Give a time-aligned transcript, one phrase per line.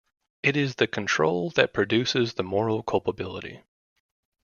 [0.41, 3.61] It is the control that produces the moral culpability.